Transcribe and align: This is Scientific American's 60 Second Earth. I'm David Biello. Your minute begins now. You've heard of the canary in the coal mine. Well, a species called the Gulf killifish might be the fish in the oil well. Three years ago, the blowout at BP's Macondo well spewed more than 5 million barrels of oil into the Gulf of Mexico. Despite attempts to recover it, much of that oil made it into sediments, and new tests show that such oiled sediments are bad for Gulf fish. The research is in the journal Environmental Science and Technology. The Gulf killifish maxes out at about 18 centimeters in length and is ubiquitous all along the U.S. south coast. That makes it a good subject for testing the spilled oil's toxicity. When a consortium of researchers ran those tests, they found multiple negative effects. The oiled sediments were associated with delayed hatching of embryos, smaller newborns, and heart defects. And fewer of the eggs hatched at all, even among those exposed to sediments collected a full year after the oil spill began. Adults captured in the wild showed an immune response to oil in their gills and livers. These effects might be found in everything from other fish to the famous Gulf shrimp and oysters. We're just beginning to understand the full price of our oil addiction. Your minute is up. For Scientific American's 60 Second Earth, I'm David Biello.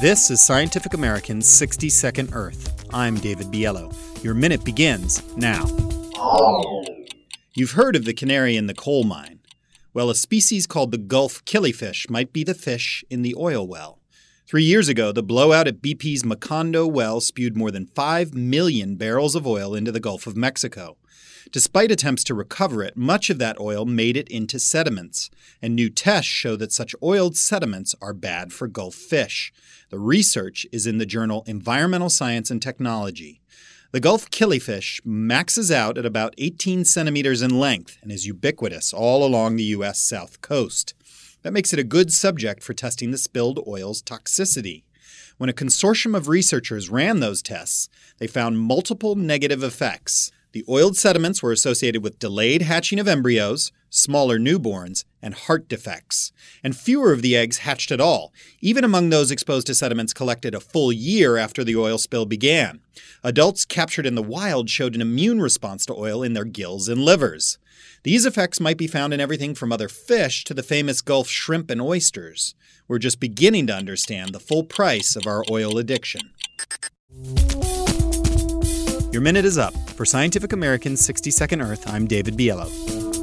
This 0.00 0.30
is 0.30 0.40
Scientific 0.40 0.94
American's 0.94 1.46
60 1.46 1.90
Second 1.90 2.30
Earth. 2.32 2.86
I'm 2.90 3.16
David 3.16 3.48
Biello. 3.48 3.94
Your 4.24 4.32
minute 4.32 4.64
begins 4.64 5.22
now. 5.36 5.66
You've 7.52 7.72
heard 7.72 7.94
of 7.96 8.06
the 8.06 8.14
canary 8.14 8.56
in 8.56 8.66
the 8.66 8.72
coal 8.72 9.04
mine. 9.04 9.40
Well, 9.92 10.08
a 10.08 10.14
species 10.14 10.66
called 10.66 10.90
the 10.90 10.96
Gulf 10.96 11.44
killifish 11.44 12.08
might 12.08 12.32
be 12.32 12.44
the 12.44 12.54
fish 12.54 13.04
in 13.10 13.20
the 13.20 13.34
oil 13.36 13.68
well. 13.68 13.99
Three 14.50 14.64
years 14.64 14.88
ago, 14.88 15.12
the 15.12 15.22
blowout 15.22 15.68
at 15.68 15.80
BP's 15.80 16.24
Macondo 16.24 16.84
well 16.84 17.20
spewed 17.20 17.56
more 17.56 17.70
than 17.70 17.86
5 17.86 18.34
million 18.34 18.96
barrels 18.96 19.36
of 19.36 19.46
oil 19.46 19.76
into 19.76 19.92
the 19.92 20.00
Gulf 20.00 20.26
of 20.26 20.36
Mexico. 20.36 20.96
Despite 21.52 21.92
attempts 21.92 22.24
to 22.24 22.34
recover 22.34 22.82
it, 22.82 22.96
much 22.96 23.30
of 23.30 23.38
that 23.38 23.60
oil 23.60 23.84
made 23.84 24.16
it 24.16 24.28
into 24.28 24.58
sediments, 24.58 25.30
and 25.62 25.76
new 25.76 25.88
tests 25.88 26.32
show 26.32 26.56
that 26.56 26.72
such 26.72 26.96
oiled 27.00 27.36
sediments 27.36 27.94
are 28.02 28.12
bad 28.12 28.52
for 28.52 28.66
Gulf 28.66 28.96
fish. 28.96 29.52
The 29.90 30.00
research 30.00 30.66
is 30.72 30.84
in 30.84 30.98
the 30.98 31.06
journal 31.06 31.44
Environmental 31.46 32.10
Science 32.10 32.50
and 32.50 32.60
Technology. 32.60 33.40
The 33.92 34.00
Gulf 34.00 34.32
killifish 34.32 35.00
maxes 35.04 35.70
out 35.70 35.96
at 35.96 36.04
about 36.04 36.34
18 36.38 36.84
centimeters 36.84 37.40
in 37.40 37.60
length 37.60 37.98
and 38.02 38.10
is 38.10 38.26
ubiquitous 38.26 38.92
all 38.92 39.24
along 39.24 39.54
the 39.54 39.70
U.S. 39.78 40.00
south 40.00 40.40
coast. 40.40 40.94
That 41.42 41.52
makes 41.52 41.72
it 41.72 41.78
a 41.78 41.84
good 41.84 42.12
subject 42.12 42.62
for 42.62 42.74
testing 42.74 43.10
the 43.10 43.18
spilled 43.18 43.60
oil's 43.66 44.02
toxicity. 44.02 44.82
When 45.38 45.48
a 45.48 45.54
consortium 45.54 46.14
of 46.14 46.28
researchers 46.28 46.90
ran 46.90 47.20
those 47.20 47.40
tests, 47.40 47.88
they 48.18 48.26
found 48.26 48.60
multiple 48.60 49.14
negative 49.14 49.62
effects. 49.62 50.30
The 50.52 50.64
oiled 50.68 50.96
sediments 50.98 51.42
were 51.42 51.52
associated 51.52 52.02
with 52.02 52.18
delayed 52.18 52.62
hatching 52.62 52.98
of 52.98 53.08
embryos, 53.08 53.72
smaller 53.88 54.38
newborns, 54.38 55.04
and 55.22 55.34
heart 55.34 55.68
defects. 55.68 56.32
And 56.62 56.76
fewer 56.76 57.12
of 57.12 57.22
the 57.22 57.36
eggs 57.36 57.58
hatched 57.58 57.90
at 57.90 58.00
all, 58.00 58.32
even 58.60 58.84
among 58.84 59.10
those 59.10 59.30
exposed 59.30 59.66
to 59.68 59.74
sediments 59.74 60.12
collected 60.12 60.54
a 60.54 60.60
full 60.60 60.92
year 60.92 61.36
after 61.36 61.64
the 61.64 61.76
oil 61.76 61.98
spill 61.98 62.26
began. 62.26 62.80
Adults 63.22 63.64
captured 63.64 64.06
in 64.06 64.14
the 64.14 64.22
wild 64.22 64.70
showed 64.70 64.94
an 64.94 65.00
immune 65.00 65.40
response 65.40 65.84
to 65.86 65.94
oil 65.94 66.22
in 66.22 66.32
their 66.32 66.44
gills 66.44 66.88
and 66.88 67.02
livers. 67.02 67.58
These 68.02 68.24
effects 68.24 68.60
might 68.60 68.78
be 68.78 68.86
found 68.86 69.12
in 69.12 69.20
everything 69.20 69.54
from 69.54 69.72
other 69.72 69.88
fish 69.88 70.44
to 70.44 70.54
the 70.54 70.62
famous 70.62 71.00
Gulf 71.00 71.28
shrimp 71.28 71.70
and 71.70 71.80
oysters. 71.80 72.54
We're 72.88 72.98
just 72.98 73.20
beginning 73.20 73.66
to 73.68 73.74
understand 73.74 74.32
the 74.32 74.40
full 74.40 74.64
price 74.64 75.16
of 75.16 75.26
our 75.26 75.44
oil 75.50 75.78
addiction. 75.78 76.32
Your 79.12 79.22
minute 79.22 79.44
is 79.44 79.58
up. 79.58 79.74
For 79.90 80.04
Scientific 80.04 80.52
American's 80.52 81.04
60 81.04 81.30
Second 81.30 81.60
Earth, 81.60 81.88
I'm 81.88 82.06
David 82.06 82.36
Biello. 82.36 83.19